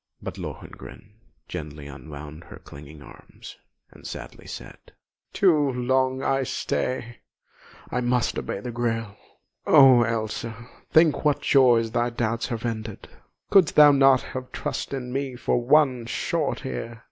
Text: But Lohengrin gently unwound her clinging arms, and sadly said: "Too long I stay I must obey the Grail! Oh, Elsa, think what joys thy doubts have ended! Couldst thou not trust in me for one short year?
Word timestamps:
But 0.19 0.39
Lohengrin 0.39 1.11
gently 1.47 1.85
unwound 1.85 2.45
her 2.45 2.57
clinging 2.57 3.03
arms, 3.03 3.57
and 3.91 4.07
sadly 4.07 4.47
said: 4.47 4.79
"Too 5.31 5.53
long 5.71 6.23
I 6.23 6.41
stay 6.41 7.19
I 7.91 8.01
must 8.01 8.35
obey 8.39 8.61
the 8.61 8.71
Grail! 8.71 9.15
Oh, 9.67 10.01
Elsa, 10.01 10.67
think 10.91 11.23
what 11.23 11.43
joys 11.43 11.91
thy 11.91 12.09
doubts 12.09 12.47
have 12.47 12.65
ended! 12.65 13.09
Couldst 13.51 13.75
thou 13.75 13.91
not 13.91 14.25
trust 14.51 14.91
in 14.91 15.13
me 15.13 15.35
for 15.35 15.61
one 15.63 16.07
short 16.07 16.65
year? 16.65 16.99